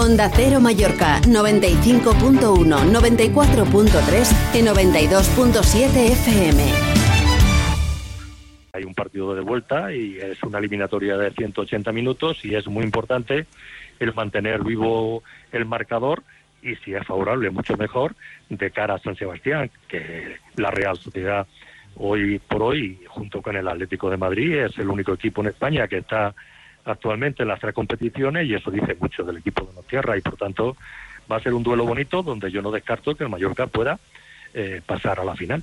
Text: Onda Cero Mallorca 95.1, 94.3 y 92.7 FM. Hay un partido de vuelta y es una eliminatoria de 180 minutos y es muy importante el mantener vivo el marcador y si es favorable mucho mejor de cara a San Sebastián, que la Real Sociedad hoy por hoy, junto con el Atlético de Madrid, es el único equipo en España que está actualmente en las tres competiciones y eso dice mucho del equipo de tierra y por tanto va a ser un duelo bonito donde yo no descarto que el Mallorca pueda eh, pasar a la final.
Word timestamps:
Onda 0.00 0.30
Cero 0.34 0.60
Mallorca 0.62 1.20
95.1, 1.20 2.40
94.3 2.40 4.54
y 4.54 4.62
92.7 4.62 6.12
FM. 6.12 6.62
Hay 8.72 8.84
un 8.84 8.94
partido 8.94 9.34
de 9.34 9.42
vuelta 9.42 9.92
y 9.92 10.16
es 10.16 10.42
una 10.42 10.58
eliminatoria 10.58 11.18
de 11.18 11.30
180 11.32 11.92
minutos 11.92 12.42
y 12.46 12.54
es 12.54 12.66
muy 12.66 12.82
importante 12.82 13.44
el 13.98 14.14
mantener 14.14 14.64
vivo 14.64 15.22
el 15.52 15.66
marcador 15.66 16.22
y 16.62 16.76
si 16.76 16.94
es 16.94 17.06
favorable 17.06 17.50
mucho 17.50 17.76
mejor 17.76 18.14
de 18.48 18.70
cara 18.70 18.94
a 18.94 19.00
San 19.00 19.16
Sebastián, 19.16 19.70
que 19.86 20.36
la 20.56 20.70
Real 20.70 20.96
Sociedad 20.96 21.46
hoy 21.96 22.38
por 22.38 22.62
hoy, 22.62 23.00
junto 23.06 23.42
con 23.42 23.54
el 23.54 23.68
Atlético 23.68 24.08
de 24.08 24.16
Madrid, 24.16 24.64
es 24.64 24.78
el 24.78 24.88
único 24.88 25.12
equipo 25.12 25.42
en 25.42 25.48
España 25.48 25.86
que 25.88 25.98
está 25.98 26.34
actualmente 26.84 27.42
en 27.42 27.48
las 27.48 27.60
tres 27.60 27.74
competiciones 27.74 28.46
y 28.46 28.54
eso 28.54 28.70
dice 28.70 28.96
mucho 28.98 29.22
del 29.22 29.38
equipo 29.38 29.64
de 29.64 29.82
tierra 29.82 30.16
y 30.16 30.20
por 30.20 30.36
tanto 30.36 30.76
va 31.30 31.36
a 31.36 31.40
ser 31.40 31.52
un 31.54 31.62
duelo 31.62 31.84
bonito 31.84 32.22
donde 32.22 32.50
yo 32.50 32.62
no 32.62 32.70
descarto 32.70 33.14
que 33.14 33.24
el 33.24 33.30
Mallorca 33.30 33.66
pueda 33.66 33.98
eh, 34.54 34.80
pasar 34.84 35.20
a 35.20 35.24
la 35.24 35.36
final. 35.36 35.58